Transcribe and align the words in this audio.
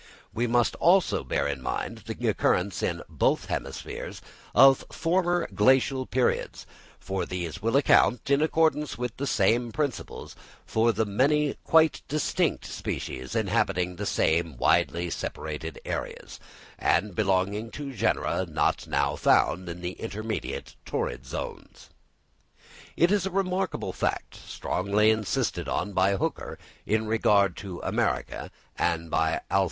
We 0.33 0.47
must, 0.47 0.73
also, 0.77 1.23
bear 1.23 1.47
in 1.47 1.61
mind 1.61 1.99
the 2.07 2.27
occurrence 2.27 2.81
in 2.81 3.03
both 3.07 3.45
hemispheres 3.45 4.19
of 4.55 4.83
former 4.91 5.47
Glacial 5.53 6.07
periods; 6.07 6.65
for 6.99 7.23
these 7.23 7.61
will 7.61 7.77
account, 7.77 8.27
in 8.31 8.41
accordance 8.41 8.97
with 8.97 9.15
the 9.17 9.27
same 9.27 9.71
principles, 9.71 10.35
for 10.65 10.91
the 10.91 11.05
many 11.05 11.53
quite 11.65 12.01
distinct 12.07 12.65
species 12.65 13.35
inhabiting 13.35 13.97
the 13.97 14.07
same 14.07 14.57
widely 14.57 15.11
separated 15.11 15.79
areas, 15.85 16.39
and 16.79 17.13
belonging 17.13 17.69
to 17.69 17.93
genera 17.93 18.47
not 18.49 18.87
now 18.87 19.15
found 19.15 19.69
in 19.69 19.81
the 19.81 19.91
intermediate 19.91 20.75
torrid 20.83 21.27
zones. 21.27 21.91
It 22.97 23.11
is 23.11 23.27
a 23.27 23.29
remarkable 23.29 23.93
fact, 23.93 24.33
strongly 24.33 25.11
insisted 25.11 25.69
on 25.69 25.93
by 25.93 26.15
Hooker 26.15 26.57
in 26.87 27.05
regard 27.05 27.55
to 27.57 27.79
America, 27.83 28.49
and 28.75 29.11
by 29.11 29.41
Alph. 29.51 29.59